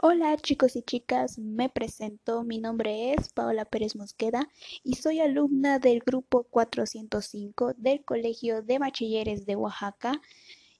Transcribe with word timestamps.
Hola 0.00 0.36
chicos 0.36 0.76
y 0.76 0.82
chicas, 0.82 1.40
me 1.40 1.68
presento, 1.68 2.44
mi 2.44 2.58
nombre 2.58 3.14
es 3.14 3.32
Paola 3.32 3.64
Pérez 3.64 3.96
Mosqueda 3.96 4.48
y 4.84 4.94
soy 4.94 5.18
alumna 5.18 5.80
del 5.80 5.98
grupo 5.98 6.44
405 6.44 7.74
del 7.76 8.04
Colegio 8.04 8.62
de 8.62 8.78
Bachilleres 8.78 9.44
de 9.44 9.56
Oaxaca 9.56 10.20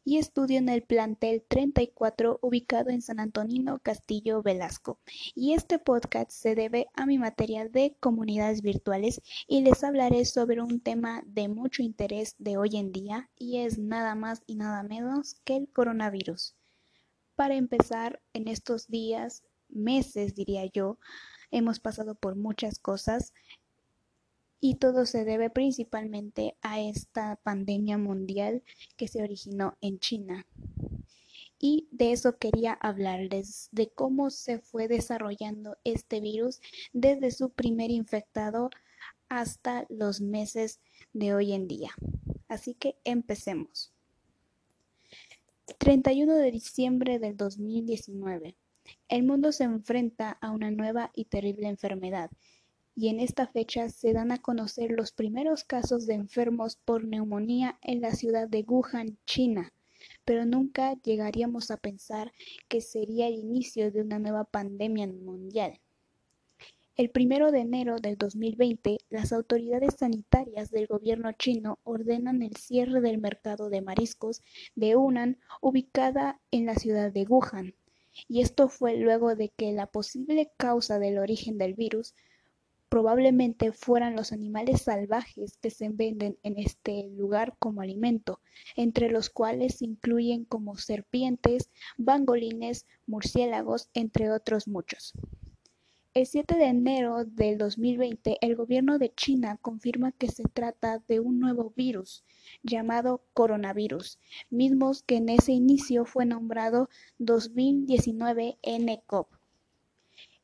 y 0.05 0.19
estudio 0.19 0.59
en 0.59 0.69
el 0.69 0.85
plantel 0.85 1.43
34 1.49 2.39
ubicado 2.43 2.91
en 2.91 3.03
San 3.03 3.19
Antonino 3.19 3.81
Castillo 3.81 4.41
Velasco. 4.41 5.01
Y 5.35 5.55
este 5.55 5.81
podcast 5.81 6.31
se 6.31 6.55
debe 6.55 6.87
a 6.95 7.05
mi 7.05 7.19
materia 7.19 7.69
de 7.69 7.97
comunidades 7.99 8.63
virtuales 8.63 9.21
y 9.49 9.63
les 9.63 9.83
hablaré 9.83 10.27
sobre 10.27 10.63
un 10.63 10.79
tema 10.79 11.25
de 11.27 11.49
mucho 11.49 11.83
interés 11.83 12.37
de 12.39 12.57
hoy 12.57 12.77
en 12.77 12.93
día 12.93 13.29
y 13.37 13.59
es 13.59 13.79
nada 13.79 14.15
más 14.15 14.43
y 14.47 14.55
nada 14.55 14.85
menos 14.85 15.41
que 15.45 15.57
el 15.57 15.69
coronavirus. 15.73 16.55
Para 17.39 17.55
empezar, 17.55 18.21
en 18.33 18.49
estos 18.49 18.89
días, 18.89 19.45
meses 19.69 20.35
diría 20.35 20.65
yo, 20.67 20.99
hemos 21.53 21.79
pasado 21.79 22.17
por 22.17 22.35
muchas 22.35 22.81
cosas 22.81 23.33
y 24.59 24.75
todo 24.79 25.07
se 25.07 25.25
debe 25.25 25.49
principalmente 25.49 26.57
a 26.63 26.81
esta 26.81 27.37
pandemia 27.37 27.97
mundial 27.97 28.65
que 28.97 29.07
se 29.07 29.23
originó 29.23 29.79
en 29.81 30.01
China. 30.01 30.49
Y 31.61 31.87
de 31.93 32.11
eso 32.11 32.39
quería 32.39 32.73
hablarles, 32.73 33.69
de 33.71 33.89
cómo 33.89 34.31
se 34.31 34.59
fue 34.59 34.89
desarrollando 34.89 35.77
este 35.85 36.19
virus 36.19 36.61
desde 36.93 37.31
su 37.31 37.51
primer 37.51 37.93
infectado 37.93 38.69
hasta 39.29 39.87
los 39.91 40.21
meses 40.21 40.81
de 41.13 41.35
hoy 41.35 41.53
en 41.53 41.69
día. 41.69 41.93
Así 42.49 42.75
que 42.75 42.99
empecemos. 43.05 43.93
31 45.77 46.35
de 46.35 46.51
diciembre 46.51 47.19
del 47.19 47.37
2019. 47.37 48.57
El 49.09 49.23
mundo 49.25 49.53
se 49.53 49.65
enfrenta 49.65 50.31
a 50.41 50.51
una 50.51 50.71
nueva 50.71 51.11
y 51.15 51.27
terrible 51.27 51.69
enfermedad, 51.69 52.31
y 52.97 53.09
en 53.09 53.21
esta 53.21 53.47
fecha 53.47 53.91
se 53.91 54.15
dan 54.15 54.33
a 54.33 54.39
conocer 54.39 54.91
los 54.93 55.13
primeros 55.13 55.65
casos 55.65 56.07
de 56.07 56.15
enfermos 56.15 56.77
por 56.77 57.05
neumonía 57.05 57.79
en 57.83 58.01
la 58.01 58.13
ciudad 58.13 58.49
de 58.49 58.65
Wuhan, 58.67 59.19
China. 59.27 59.73
Pero 60.25 60.47
nunca 60.47 60.95
llegaríamos 61.03 61.71
a 61.71 61.77
pensar 61.77 62.33
que 62.69 62.81
sería 62.81 63.29
el 63.29 63.35
inicio 63.35 63.93
de 63.93 64.01
una 64.01 64.19
nueva 64.19 64.45
pandemia 64.45 65.07
mundial. 65.07 65.79
El 66.99 67.11
primero 67.11 67.53
de 67.53 67.61
enero 67.61 68.01
del 68.01 68.19
2020, 68.19 68.99
las 69.09 69.33
autoridades 69.33 69.95
sanitarias 70.01 70.73
del 70.73 70.89
gobierno 70.89 71.31
chino 71.31 71.79
ordenan 71.85 72.43
el 72.43 72.57
cierre 72.57 73.01
del 73.01 73.19
mercado 73.19 73.71
de 73.71 73.83
mariscos 73.83 74.43
de 74.75 74.97
Hunan, 74.97 75.39
ubicada 75.61 76.41
en 76.51 76.67
la 76.67 76.75
ciudad 76.75 77.13
de 77.13 77.23
Wuhan. 77.23 77.77
Y 78.27 78.41
esto 78.41 78.69
fue 78.69 78.97
luego 78.97 79.37
de 79.37 79.51
que 79.51 79.71
la 79.71 79.87
posible 79.87 80.51
causa 80.57 80.99
del 80.99 81.19
origen 81.19 81.57
del 81.57 81.75
virus 81.75 82.17
probablemente 82.89 83.71
fueran 83.71 84.17
los 84.17 84.33
animales 84.33 84.83
salvajes 84.83 85.57
que 85.59 85.71
se 85.71 85.91
venden 85.91 86.37
en 86.43 86.59
este 86.59 87.11
lugar 87.11 87.55
como 87.61 87.81
alimento, 87.81 88.41
entre 88.75 89.09
los 89.09 89.31
cuales 89.31 89.77
se 89.77 89.85
incluyen 89.85 90.45
como 90.45 90.77
serpientes, 90.77 91.71
bangolines, 91.97 92.89
murciélagos, 93.07 93.89
entre 93.95 94.33
otros 94.33 94.67
muchos. 94.67 95.15
El 96.15 96.27
7 96.27 96.57
de 96.57 96.65
enero 96.65 97.27
del 97.27 97.59
2020, 97.59 98.39
el 98.41 98.57
gobierno 98.57 98.99
de 98.99 99.13
China 99.15 99.59
confirma 99.61 100.11
que 100.11 100.29
se 100.29 100.43
trata 100.45 101.03
de 101.07 101.21
un 101.21 101.39
nuevo 101.39 101.73
virus 101.77 102.25
llamado 102.63 103.23
coronavirus, 103.35 104.19
mismos 104.49 105.03
que 105.03 105.17
en 105.17 105.29
ese 105.29 105.53
inicio 105.53 106.07
fue 106.07 106.25
nombrado 106.25 106.89
2019 107.19 108.57
nCoV. 108.63 109.27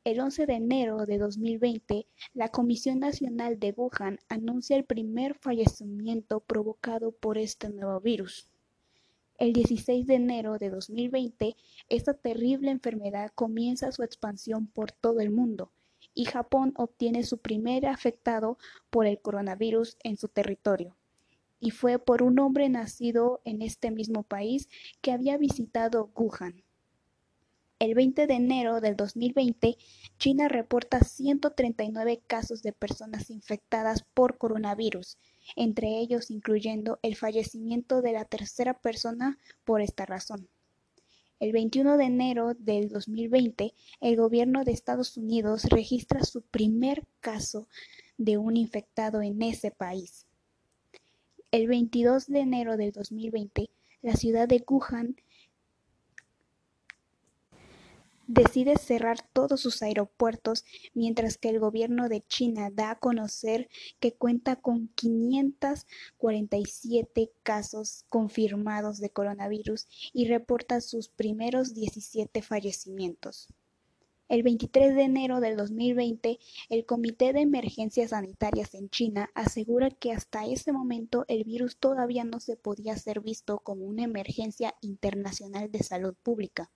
El 0.05 0.21
11 0.21 0.45
de 0.45 0.53
enero 0.53 1.06
de 1.06 1.17
2020, 1.17 2.06
la 2.34 2.51
Comisión 2.51 2.99
Nacional 3.01 3.59
de 3.59 3.73
Wuhan 3.75 4.19
anuncia 4.28 4.77
el 4.77 4.84
primer 4.84 5.34
fallecimiento 5.34 6.41
provocado 6.41 7.11
por 7.11 7.38
este 7.38 7.71
nuevo 7.71 8.00
virus. 8.00 8.50
El 9.37 9.53
16 9.53 10.06
de 10.06 10.15
enero 10.15 10.59
de 10.59 10.71
2020, 10.71 11.56
esta 11.89 12.15
terrible 12.15 12.71
enfermedad 12.71 13.33
comienza 13.34 13.91
su 13.91 14.03
expansión 14.03 14.69
por 14.69 14.93
todo 14.93 15.21
el 15.21 15.31
mundo 15.31 15.72
y 16.15 16.25
Japón 16.27 16.72
obtiene 16.77 17.25
su 17.25 17.39
primer 17.39 17.87
afectado 17.87 18.59
por 18.91 19.06
el 19.06 19.21
coronavirus 19.21 19.97
en 20.05 20.17
su 20.17 20.28
territorio. 20.28 20.97
Y 21.59 21.71
fue 21.71 21.99
por 21.99 22.23
un 22.23 22.39
hombre 22.39 22.69
nacido 22.69 23.41
en 23.44 23.62
este 23.62 23.91
mismo 23.91 24.23
país 24.23 24.69
que 25.00 25.12
había 25.12 25.39
visitado 25.39 26.11
Wuhan. 26.15 26.63
El 27.84 27.95
20 27.95 28.27
de 28.27 28.34
enero 28.34 28.81
del 28.81 28.97
2020, 28.97 29.77
China 30.19 30.49
reporta 30.49 31.00
139 31.00 32.22
casos 32.27 32.62
de 32.62 32.72
personas 32.72 33.28
infectadas 33.28 34.06
por 34.15 34.39
coronavirus 34.39 35.19
entre 35.55 35.99
ellos 35.99 36.31
incluyendo 36.31 36.99
el 37.03 37.15
fallecimiento 37.15 38.00
de 38.00 38.12
la 38.12 38.25
tercera 38.25 38.73
persona 38.73 39.39
por 39.65 39.83
esta 39.83 40.06
razón. 40.06 40.49
El 41.41 41.53
21 41.53 41.99
de 41.99 42.05
enero 42.05 42.55
del 42.55 42.89
2020, 42.89 43.75
el 44.00 44.17
gobierno 44.17 44.65
de 44.65 44.73
Estados 44.73 45.19
Unidos 45.19 45.65
registra 45.65 46.25
su 46.25 46.41
primer 46.41 47.06
caso 47.21 47.69
de 48.17 48.39
un 48.39 48.56
infectado 48.56 49.21
en 49.21 49.43
ese 49.43 49.71
país. 49.71 50.27
El 51.50 51.67
22 51.69 52.28
de 52.28 52.41
enero 52.41 52.78
del 52.78 52.93
2020, 52.93 53.69
la 54.00 54.15
ciudad 54.15 54.49
de 54.49 54.65
Wuhan 54.67 55.17
decide 58.27 58.77
cerrar 58.77 59.19
todos 59.33 59.61
sus 59.61 59.81
aeropuertos 59.83 60.65
mientras 60.95 61.39
que 61.39 61.51
el 61.51 61.61
gobierno 61.61 62.09
de 62.09 62.25
China 62.27 62.71
da 62.73 62.91
a 62.93 62.99
conocer 62.99 63.69
que 64.01 64.15
cuenta 64.15 64.57
con 64.57 64.89
547 64.95 67.31
casos 67.43 68.07
confirmados 68.09 68.99
de 68.99 69.11
coronavirus 69.11 69.87
y 70.12 70.27
reporta 70.29 70.81
sus 70.81 71.09
primeros 71.09 71.75
17 71.75 72.43
fallecimientos. 72.43 73.49
El 74.27 74.43
23 74.43 74.97
de 74.97 75.03
enero 75.03 75.41
del 75.41 75.55
2020, 75.56 76.39
el 76.71 76.87
Comité 76.87 77.35
de 77.35 77.43
Emergencias 77.43 78.11
Sanitarias 78.11 78.75
en 78.75 78.89
China 78.89 79.31
asegura 79.35 79.91
que 79.91 80.12
hasta 80.12 80.47
ese 80.47 80.73
momento 80.73 81.27
el 81.29 81.45
virus 81.45 81.77
todavía 81.77 82.25
no 82.25 82.41
se 82.41 82.56
podía 82.56 82.97
ser 82.97 83.21
visto 83.21 83.59
como 83.59 83.85
una 83.85 84.05
emergencia 84.05 84.75
internacional 84.81 85.71
de 85.71 85.83
salud 85.83 86.15
pública. 86.23 86.71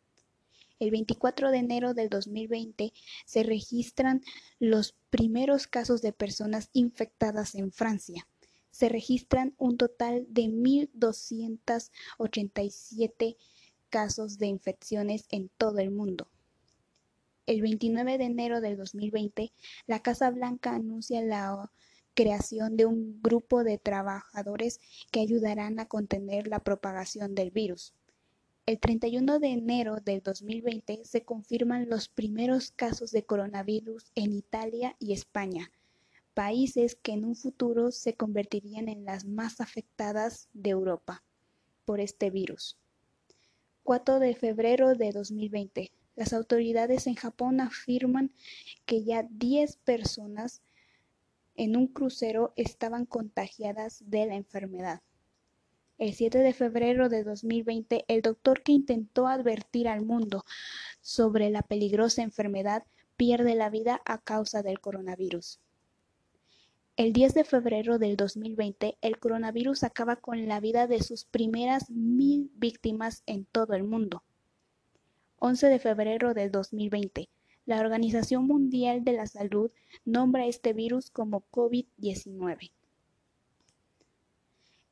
El 0.79 0.93
24 0.93 1.51
de 1.51 1.59
enero 1.59 1.93
del 1.93 2.09
2020 2.09 2.93
se 3.25 3.43
registran 3.43 4.23
los 4.61 4.95
primeros 5.11 5.67
casos 5.67 6.03
de 6.03 6.13
personas 6.13 6.71
infectadas 6.73 7.57
en 7.57 7.73
Francia. 7.73 8.29
Se 8.71 8.89
registran 8.89 9.57
un 9.59 9.77
total 9.77 10.25
de 10.29 10.43
1.287 10.43 13.37
casos 13.91 14.39
de 14.39 14.47
infecciones 14.47 15.27
en 15.31 15.51
todo 15.57 15.79
el 15.79 15.91
mundo. 15.91 16.29
El 17.47 17.63
29 17.63 18.19
de 18.19 18.25
enero 18.25 18.61
del 18.61 18.77
2020, 18.77 19.53
la 19.87 20.01
Casa 20.01 20.31
Blanca 20.31 20.75
anuncia 20.75 21.23
la 21.23 21.71
creación 22.15 22.77
de 22.77 22.85
un 22.85 23.23
grupo 23.23 23.65
de 23.65 23.79
trabajadores 23.79 24.81
que 25.11 25.21
ayudarán 25.21 25.81
a 25.81 25.87
contener 25.87 26.47
la 26.47 26.59
propagación 26.59 27.35
del 27.35 27.51
virus. 27.51 27.95
El 28.69 28.79
31 28.81 29.39
de 29.39 29.49
enero 29.49 29.97
del 29.97 30.21
2020 30.21 31.01
se 31.07 31.23
confirman 31.23 31.89
los 31.89 32.11
primeros 32.11 32.71
casos 32.71 33.13
de 33.13 33.25
coronavirus 33.25 34.13
en 34.15 34.35
Italia 34.35 34.95
y 34.99 35.15
España, 35.15 35.73
países 36.35 36.95
que 36.95 37.13
en 37.13 37.25
un 37.25 37.35
futuro 37.35 37.91
se 37.93 38.13
convertirían 38.13 38.91
en 38.91 39.07
las 39.07 39.25
más 39.25 39.63
afectadas 39.63 40.51
de 40.53 40.69
Europa 40.69 41.25
por 41.87 41.99
este 41.99 42.29
virus. 42.29 42.77
4 43.85 44.19
de 44.19 44.35
febrero 44.35 44.95
de 44.95 45.13
2020. 45.13 45.91
Las 46.15 46.35
autoridades 46.35 47.07
en 47.07 47.15
Japón 47.15 47.63
afirman 47.63 48.35
que 48.85 49.03
ya 49.03 49.27
10 49.31 49.79
personas 49.79 50.61
en 51.57 51.75
un 51.75 51.87
crucero 51.87 52.53
estaban 52.55 53.07
contagiadas 53.07 54.03
de 54.11 54.27
la 54.27 54.35
enfermedad. 54.35 55.01
El 55.99 56.15
7 56.15 56.39
de 56.39 56.53
febrero 56.53 57.09
de 57.09 57.25
2020, 57.25 58.05
el 58.07 58.23
doctor 58.23 58.63
que 58.63 58.71
intentó 58.71 59.27
advertir 59.27 59.89
al 59.89 60.03
mundo 60.03 60.45
sobre 61.01 61.51
la 61.51 61.63
peligrosa 61.63 62.23
enfermedad 62.23 62.85
pierde 63.17 63.57
la 63.57 63.69
vida 63.69 64.01
a 64.05 64.19
causa 64.19 64.63
del 64.63 64.79
coronavirus. 64.79 65.59
El 66.97 67.13
10 67.13 67.35
de 67.35 67.43
febrero 67.43 67.99
del 67.99 68.17
2020, 68.17 68.97
el 69.01 69.19
coronavirus 69.19 69.83
acaba 69.83 70.15
con 70.15 70.47
la 70.47 70.61
vida 70.61 70.87
de 70.87 71.03
sus 71.03 71.25
primeras 71.25 71.91
mil 71.91 72.53
víctimas 72.55 73.25
en 73.27 73.45
todo 73.45 73.75
el 73.75 73.83
mundo. 73.83 74.23
11 75.41 75.67
de 75.67 75.81
febrero 75.81 76.33
del 76.33 76.53
2020, 76.53 77.29
la 77.67 77.81
Organización 77.81 78.47
Mundial 78.47 79.03
de 79.03 79.15
la 79.15 79.27
Salud 79.27 79.73
nombra 80.05 80.47
este 80.47 80.75
virus 80.75 81.11
como 81.11 81.43
COVID-19. 81.51 82.71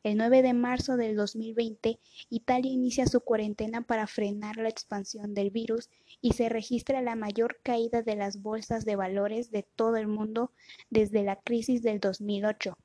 El 0.01 0.15
9 0.15 0.41
de 0.43 0.53
marzo 0.53 0.95
del 0.95 1.17
2020, 1.17 1.99
Italia 2.29 2.71
inicia 2.71 3.05
su 3.05 3.19
cuarentena 3.19 3.81
para 3.81 4.07
frenar 4.07 4.55
la 4.55 4.69
expansión 4.69 5.33
del 5.33 5.49
virus 5.49 5.89
y 6.21 6.33
se 6.33 6.47
registra 6.47 7.01
la 7.01 7.15
mayor 7.15 7.59
caída 7.63 8.01
de 8.01 8.15
las 8.15 8.41
bolsas 8.41 8.85
de 8.85 8.95
valores 8.95 9.51
de 9.51 9.63
todo 9.63 9.97
el 9.97 10.07
mundo 10.07 10.53
desde 10.89 11.23
la 11.23 11.35
crisis 11.35 11.81
del 11.81 11.99
2008. 11.99 12.77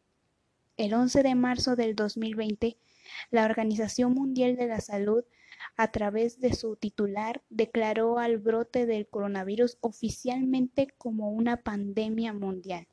El 0.76 0.92
11 0.92 1.22
de 1.22 1.34
marzo 1.36 1.76
del 1.76 1.94
2020, 1.94 2.76
la 3.30 3.44
Organización 3.44 4.12
Mundial 4.12 4.56
de 4.56 4.66
la 4.66 4.80
Salud 4.80 5.24
a 5.76 5.90
través 5.90 6.40
de 6.40 6.54
su 6.54 6.76
titular, 6.76 7.42
declaró 7.50 8.18
al 8.18 8.38
brote 8.38 8.86
del 8.86 9.06
coronavirus 9.06 9.78
oficialmente 9.80 10.88
como 10.98 11.30
una 11.30 11.58
pandemia 11.58 12.32
mundial. 12.32 12.86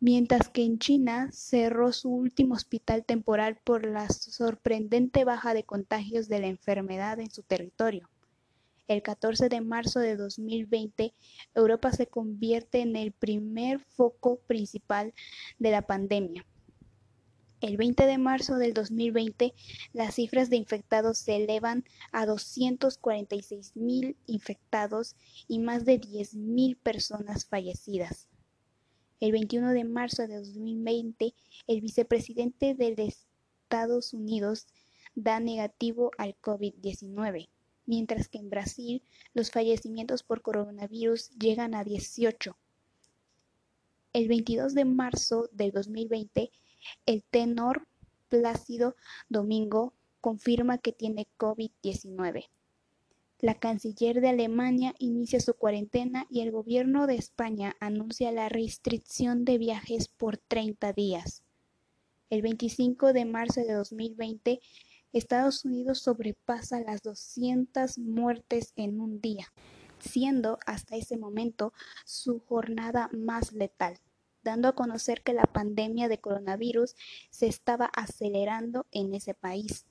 Mientras 0.00 0.48
que 0.48 0.64
en 0.64 0.78
China 0.78 1.30
cerró 1.32 1.92
su 1.92 2.10
último 2.10 2.54
hospital 2.54 3.04
temporal 3.04 3.58
por 3.64 3.86
la 3.86 4.08
sorprendente 4.10 5.24
baja 5.24 5.54
de 5.54 5.64
contagios 5.64 6.28
de 6.28 6.40
la 6.40 6.48
enfermedad 6.48 7.20
en 7.20 7.30
su 7.30 7.42
territorio. 7.42 8.10
El 8.86 9.02
14 9.02 9.48
de 9.48 9.62
marzo 9.62 10.00
de 10.00 10.16
2020, 10.16 11.14
Europa 11.54 11.90
se 11.92 12.06
convierte 12.06 12.82
en 12.82 12.96
el 12.96 13.12
primer 13.12 13.80
foco 13.80 14.40
principal 14.46 15.14
de 15.58 15.70
la 15.70 15.82
pandemia 15.82 16.44
el 17.60 17.76
20 17.76 18.06
de 18.06 18.18
marzo 18.18 18.56
del 18.56 18.74
2020, 18.74 19.54
las 19.92 20.16
cifras 20.16 20.50
de 20.50 20.56
infectados 20.56 21.18
se 21.18 21.36
elevan 21.36 21.84
a 22.12 22.26
246.000 22.26 24.16
infectados 24.26 25.16
y 25.48 25.58
más 25.60 25.84
de 25.84 26.00
10.000 26.00 26.76
personas 26.76 27.46
fallecidas. 27.46 28.28
El 29.20 29.32
21 29.32 29.70
de 29.70 29.84
marzo 29.84 30.26
de 30.26 30.36
2020, 30.36 31.34
el 31.66 31.80
vicepresidente 31.80 32.74
de 32.74 32.94
Estados 33.64 34.12
Unidos 34.12 34.66
da 35.14 35.40
negativo 35.40 36.10
al 36.18 36.36
COVID-19, 36.40 37.48
mientras 37.86 38.28
que 38.28 38.38
en 38.38 38.50
Brasil 38.50 39.02
los 39.32 39.50
fallecimientos 39.50 40.22
por 40.22 40.42
coronavirus 40.42 41.30
llegan 41.30 41.74
a 41.74 41.84
18. 41.84 42.56
El 44.12 44.28
22 44.28 44.74
de 44.74 44.84
marzo 44.84 45.48
del 45.52 45.72
2020, 45.72 46.50
el 47.06 47.22
tenor 47.24 47.86
Plácido 48.28 48.96
Domingo 49.28 49.94
confirma 50.20 50.78
que 50.78 50.92
tiene 50.92 51.28
COVID-19. 51.38 52.48
La 53.40 53.54
canciller 53.58 54.20
de 54.20 54.30
Alemania 54.30 54.94
inicia 54.98 55.38
su 55.38 55.54
cuarentena 55.54 56.26
y 56.30 56.40
el 56.40 56.50
gobierno 56.50 57.06
de 57.06 57.16
España 57.16 57.76
anuncia 57.78 58.32
la 58.32 58.48
restricción 58.48 59.44
de 59.44 59.58
viajes 59.58 60.08
por 60.08 60.38
30 60.38 60.92
días. 60.94 61.42
El 62.30 62.42
25 62.42 63.12
de 63.12 63.24
marzo 63.24 63.60
de 63.60 63.74
2020, 63.74 64.60
Estados 65.12 65.64
Unidos 65.64 66.00
sobrepasa 66.00 66.80
las 66.80 67.02
200 67.02 67.98
muertes 67.98 68.72
en 68.76 69.00
un 69.00 69.20
día, 69.20 69.52
siendo 69.98 70.58
hasta 70.66 70.96
ese 70.96 71.18
momento 71.18 71.72
su 72.06 72.40
jornada 72.40 73.10
más 73.12 73.52
letal 73.52 74.00
dando 74.44 74.68
a 74.68 74.74
conocer 74.74 75.22
que 75.22 75.32
la 75.32 75.44
pandemia 75.44 76.08
de 76.08 76.20
coronavirus 76.20 76.94
se 77.30 77.46
estaba 77.46 77.86
acelerando 77.86 78.86
en 78.92 79.14
ese 79.14 79.34
país. 79.34 79.86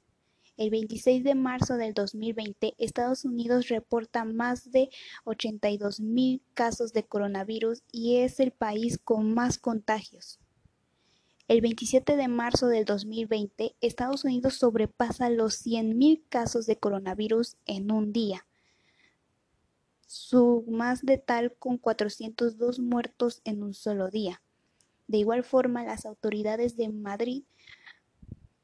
El 0.55 0.69
26 0.69 1.23
de 1.23 1.33
marzo 1.33 1.77
del 1.77 1.95
2020, 1.95 2.75
Estados 2.77 3.25
Unidos 3.25 3.69
reporta 3.69 4.23
más 4.23 4.71
de 4.71 4.89
82 5.23 5.99
mil 5.99 6.43
casos 6.53 6.93
de 6.93 7.03
coronavirus 7.03 7.81
y 7.91 8.17
es 8.17 8.39
el 8.39 8.51
país 8.51 8.99
con 9.03 9.33
más 9.33 9.57
contagios. 9.57 10.39
El 11.47 11.61
27 11.61 12.15
de 12.15 12.27
marzo 12.27 12.67
del 12.67 12.85
2020, 12.85 13.75
Estados 13.81 14.23
Unidos 14.23 14.53
sobrepasa 14.53 15.29
los 15.29 15.65
100.000 15.65 16.23
casos 16.29 16.67
de 16.67 16.77
coronavirus 16.77 17.57
en 17.65 17.91
un 17.91 18.13
día, 18.13 18.45
su 20.05 20.65
más 20.67 21.03
letal 21.03 21.55
con 21.57 21.77
402 21.77 22.79
muertos 22.79 23.41
en 23.43 23.63
un 23.63 23.73
solo 23.73 24.09
día. 24.09 24.41
De 25.07 25.17
igual 25.17 25.43
forma, 25.43 25.83
las 25.83 26.05
autoridades 26.05 26.75
de 26.77 26.89
Madrid 26.89 27.43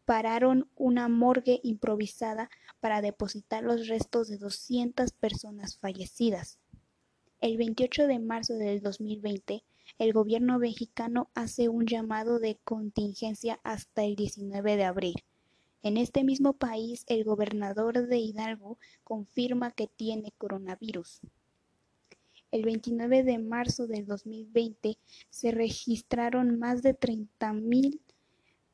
pararon 0.05 0.69
una 0.75 1.07
morgue 1.07 1.59
improvisada 1.63 2.49
para 2.79 3.01
depositar 3.01 3.63
los 3.63 3.87
restos 3.87 4.27
de 4.27 4.37
200 4.37 5.11
personas 5.11 5.77
fallecidas. 5.77 6.57
El 7.41 7.57
28 7.57 8.07
de 8.07 8.19
marzo 8.19 8.55
del 8.55 8.81
2020, 8.81 9.63
el 9.97 10.13
gobierno 10.13 10.59
mexicano 10.59 11.29
hace 11.35 11.69
un 11.69 11.85
llamado 11.85 12.39
de 12.39 12.57
contingencia 12.63 13.59
hasta 13.63 14.03
el 14.03 14.15
19 14.15 14.77
de 14.77 14.83
abril. 14.83 15.23
En 15.81 15.95
este 15.95 16.25
mismo 16.25 16.53
país, 16.53 17.05
el 17.07 17.23
gobernador 17.23 18.07
de 18.07 18.17
Hidalgo 18.17 18.77
confirma 19.05 19.71
que 19.71 19.87
tiene 19.87 20.33
coronavirus. 20.37 21.21
El 22.51 22.63
29 22.63 23.23
de 23.23 23.37
marzo 23.37 23.87
del 23.87 24.05
2020 24.05 24.97
se 25.29 25.51
registraron 25.51 26.59
más 26.59 26.81
de 26.81 26.99
30.000 26.99 27.99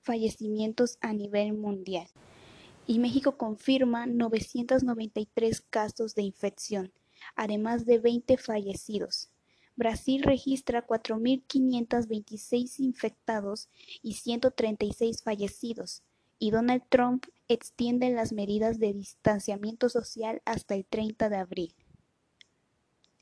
fallecimientos 0.01 0.97
a 1.01 1.13
nivel 1.13 1.53
mundial 1.53 2.07
y 2.87 2.99
México 2.99 3.37
confirma 3.37 4.05
993 4.05 5.61
casos 5.61 6.15
de 6.15 6.23
infección, 6.23 6.91
además 7.35 7.85
de 7.85 7.99
20 7.99 8.37
fallecidos. 8.37 9.29
Brasil 9.75 10.23
registra 10.23 10.87
4.526 10.87 12.79
infectados 12.79 13.69
y 14.01 14.13
136 14.13 15.21
fallecidos, 15.21 16.01
y 16.39 16.51
Donald 16.51 16.83
Trump 16.89 17.25
extiende 17.47 18.09
las 18.11 18.33
medidas 18.33 18.79
de 18.79 18.93
distanciamiento 18.93 19.89
social 19.89 20.41
hasta 20.45 20.75
el 20.75 20.85
30 20.85 21.29
de 21.29 21.37
abril. 21.37 21.73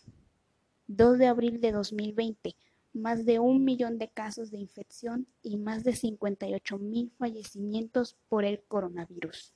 2 0.87 1.18
de 1.18 1.26
abril 1.26 1.61
de 1.61 1.73
2020, 1.73 2.57
más 2.95 3.26
de 3.26 3.38
un 3.38 3.64
millón 3.64 3.99
de 3.99 4.09
casos 4.09 4.50
de 4.50 4.59
infección 4.59 5.26
y 5.42 5.59
más 5.59 5.85
de 5.85 5.95
58 5.95 6.78
mil 6.78 7.12
fallecimientos 7.18 8.16
por 8.28 8.45
el 8.45 8.62
coronavirus. 8.62 9.54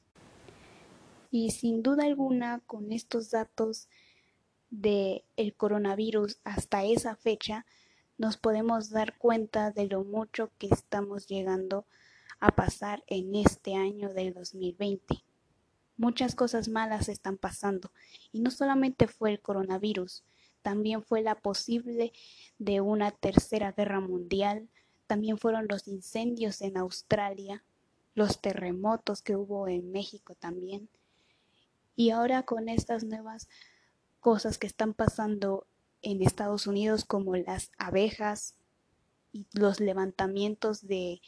Y 1.30 1.50
sin 1.50 1.82
duda 1.82 2.04
alguna, 2.04 2.60
con 2.66 2.92
estos 2.92 3.30
datos 3.30 3.88
del 4.68 5.24
el 5.36 5.54
coronavirus 5.54 6.38
hasta 6.44 6.84
esa 6.84 7.16
fecha, 7.16 7.64
nos 8.18 8.36
podemos 8.36 8.90
dar 8.90 9.16
cuenta 9.18 9.70
de 9.70 9.86
lo 9.86 10.04
mucho 10.04 10.50
que 10.58 10.68
estamos 10.68 11.26
llegando 11.26 11.86
a 12.40 12.54
pasar 12.54 13.02
en 13.06 13.34
este 13.34 13.74
año 13.74 14.12
del 14.12 14.34
2020. 14.34 15.24
Muchas 15.96 16.34
cosas 16.34 16.68
malas 16.68 17.08
están 17.08 17.38
pasando 17.38 17.92
y 18.32 18.40
no 18.40 18.50
solamente 18.50 19.06
fue 19.06 19.30
el 19.30 19.40
coronavirus, 19.40 20.24
también 20.62 21.02
fue 21.02 21.22
la 21.22 21.34
posible 21.34 22.12
de 22.58 22.80
una 22.80 23.10
tercera 23.10 23.72
guerra 23.72 24.00
mundial, 24.00 24.68
también 25.06 25.38
fueron 25.38 25.66
los 25.68 25.88
incendios 25.88 26.62
en 26.62 26.76
Australia, 26.78 27.62
los 28.14 28.40
terremotos 28.40 29.22
que 29.22 29.36
hubo 29.36 29.68
en 29.68 29.92
México 29.92 30.34
también, 30.34 30.88
y 31.96 32.10
ahora 32.10 32.42
con 32.42 32.68
estas 32.68 33.04
nuevas 33.04 33.48
cosas 34.20 34.58
que 34.58 34.66
están 34.66 34.94
pasando 34.94 35.66
en 36.02 36.22
Estados 36.22 36.66
Unidos 36.66 37.04
como 37.04 37.36
las 37.36 37.70
abejas 37.78 38.56
y 39.32 39.46
los 39.52 39.80
levantamientos 39.80 40.86
de 40.86 41.20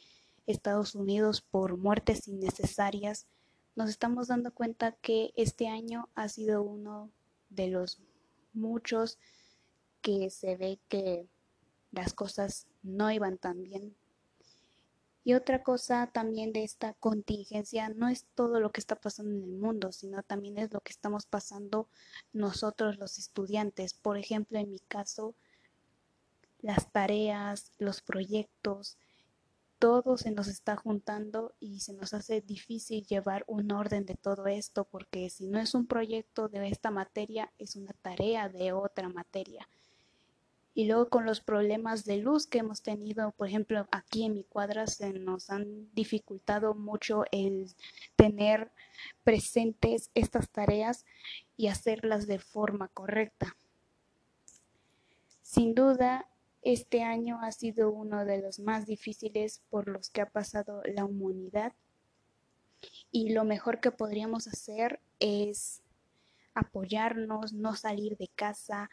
Estados 0.47 0.95
Unidos 0.95 1.40
por 1.40 1.76
muertes 1.76 2.28
innecesarias, 2.28 3.26
nos 3.76 3.88
estamos 3.88 4.28
dando 4.28 4.52
cuenta 4.52 4.93
que 4.93 5.33
este 5.37 5.69
año 5.69 6.09
ha 6.14 6.28
sido 6.28 6.62
uno 6.62 7.11
de 7.49 7.69
los 7.69 8.00
muchos 8.52 9.19
que 10.00 10.31
se 10.31 10.57
ve 10.57 10.78
que 10.88 11.26
las 11.90 12.12
cosas 12.12 12.66
no 12.83 13.11
iban 13.11 13.38
tan 13.38 13.62
bien 13.62 13.97
y 15.25 15.33
otra 15.33 15.62
cosa 15.62 16.07
también 16.12 16.52
de 16.52 16.64
esta 16.64 16.93
contingencia 16.95 17.88
no 17.88 18.09
es 18.09 18.26
todo 18.35 18.61
lo 18.61 18.71
que 18.73 18.81
está 18.81 18.95
pasando 18.97 19.35
en 19.35 19.43
el 19.43 19.57
mundo, 19.57 19.90
sino 19.90 20.23
también 20.23 20.59
es 20.59 20.73
lo 20.73 20.81
que 20.81 20.93
estamos 20.93 21.25
pasando 21.25 21.88
nosotros 22.35 22.99
los 22.99 23.19
estudiantes. 23.19 23.95
Por 23.95 24.19
ejemplo, 24.19 24.59
en 24.59 24.71
mi 24.71 24.81
caso, 24.81 25.35
las 26.61 26.93
tareas, 26.93 27.73
los 27.78 28.02
proyectos, 28.02 28.99
todo 29.78 30.19
se 30.19 30.31
nos 30.31 30.47
está 30.47 30.76
juntando 30.76 31.54
y 31.59 31.81
se 31.81 31.95
nos 31.95 32.12
hace 32.12 32.43
difícil 32.43 33.07
llevar 33.07 33.45
un 33.47 33.73
orden 33.73 34.04
de 34.04 34.16
todo 34.16 34.47
esto 34.47 34.85
porque 34.85 35.31
si 35.31 35.47
no 35.47 35.59
es 35.59 35.75
un 35.75 35.87
proyecto 35.87 36.49
de 36.49 36.69
esta 36.69 36.90
materia, 36.90 37.50
es 37.59 37.76
una 37.76 37.95
tarea 38.02 38.50
de 38.50 38.73
otra 38.73 39.09
materia. 39.09 39.66
Y 40.75 40.87
luego 40.87 41.09
con 41.09 41.25
los 41.25 41.40
problemas 41.40 42.04
de 42.04 42.16
luz 42.16 42.47
que 42.49 42.59
hemos 42.59 42.83
tenido, 42.83 43.31
por 43.33 43.49
ejemplo, 43.49 43.87
aquí 43.93 44.25
en 44.25 44.35
mi 44.35 44.43
cuadra 44.43 44.88
se 44.88 45.12
nos 45.12 45.50
han 45.50 45.88
dificultado 45.95 46.75
mucho 46.75 47.25
el 47.31 47.71
tener 48.16 48.73
presentes 49.23 50.11
estas 50.14 50.50
tareas 50.50 51.07
y 51.57 51.69
hacerlas 51.69 52.26
de 52.26 52.40
forma 52.40 52.88
correcta. 52.88 53.57
Sin 55.43 55.75
duda, 55.75 56.28
este 56.62 57.02
año 57.02 57.38
ha 57.43 57.52
sido 57.52 57.90
uno 57.90 58.25
de 58.25 58.40
los 58.40 58.59
más 58.59 58.87
difíciles 58.87 59.62
por 59.71 59.87
los 59.87 60.11
que 60.11 60.23
ha 60.23 60.31
pasado 60.31 60.83
la 60.85 61.04
humanidad 61.04 61.75
y 63.11 63.31
lo 63.31 63.45
mejor 63.45 63.81
que 63.81 63.90
podríamos 63.90 64.49
hacer 64.49 65.00
es 65.21 65.83
apoyarnos, 66.54 67.52
no 67.52 67.76
salir 67.76 68.16
de 68.16 68.28
casa, 68.28 68.90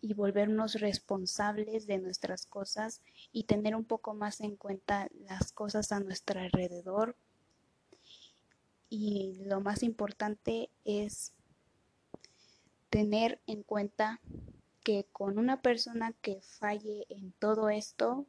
y 0.00 0.14
volvernos 0.14 0.74
responsables 0.74 1.86
de 1.86 1.98
nuestras 1.98 2.46
cosas 2.46 3.02
y 3.32 3.44
tener 3.44 3.74
un 3.74 3.84
poco 3.84 4.14
más 4.14 4.40
en 4.40 4.56
cuenta 4.56 5.08
las 5.28 5.52
cosas 5.52 5.92
a 5.92 6.00
nuestro 6.00 6.40
alrededor. 6.40 7.16
Y 8.88 9.42
lo 9.44 9.60
más 9.60 9.82
importante 9.82 10.70
es 10.84 11.32
tener 12.90 13.40
en 13.46 13.62
cuenta 13.62 14.20
que 14.82 15.06
con 15.12 15.38
una 15.38 15.60
persona 15.60 16.14
que 16.22 16.40
falle 16.40 17.04
en 17.10 17.32
todo 17.32 17.68
esto, 17.68 18.26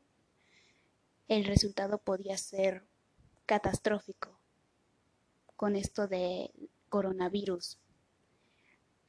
el 1.28 1.46
resultado 1.46 2.00
podría 2.00 2.38
ser 2.38 2.84
catastrófico 3.46 4.38
con 5.56 5.76
esto 5.76 6.08
de 6.08 6.52
coronavirus. 6.90 7.78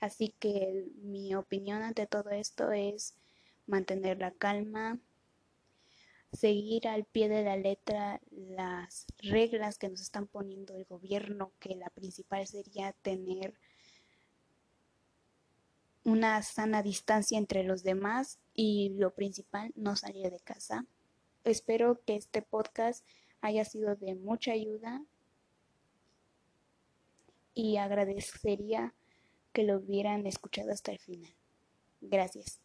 Así 0.01 0.35
que 0.39 0.87
mi 1.03 1.35
opinión 1.35 1.83
ante 1.83 2.07
todo 2.07 2.31
esto 2.31 2.73
es 2.73 3.15
mantener 3.67 4.19
la 4.19 4.33
calma, 4.33 4.99
seguir 6.33 6.89
al 6.89 7.05
pie 7.05 7.29
de 7.29 7.45
la 7.45 7.57
letra 7.57 8.21
las 8.31 9.07
reglas 9.19 9.79
que 9.79 9.89
nos 9.89 10.01
están 10.01 10.27
poniendo 10.27 10.75
el 10.75 10.85
gobierno, 10.87 11.53
que 11.59 11.75
la 11.77 11.91
principal 11.91 12.47
sería 12.47 12.93
tener 13.03 13.55
una 16.03 16.43
sana 16.43 16.83
distancia 16.83 17.37
entre 17.37 17.63
los 17.63 17.83
demás 17.83 18.39
y 18.55 18.91
lo 18.97 19.13
principal, 19.13 19.73
no 19.77 19.97
salir 19.97 20.31
de 20.31 20.41
casa. 20.41 20.87
Espero 21.45 22.01
que 22.07 22.17
este 22.17 22.43
podcast 22.43 23.05
haya 23.43 23.65
sido 23.65 23.97
de 23.97 24.15
mucha 24.15 24.53
ayuda 24.53 25.03
y 27.55 27.77
agradecería 27.77 28.95
que 29.53 29.65
lo 29.65 29.77
hubieran 29.79 30.27
escuchado 30.27 30.73
hasta 30.73 30.93
el 30.93 30.99
final. 30.99 31.35
Gracias. 32.01 32.61